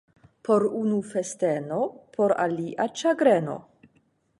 Por 0.47 0.61
unu— 0.83 0.99
festeno, 1.11 1.79
por 2.17 2.35
alia— 2.47 2.89
ĉagreno. 3.03 3.61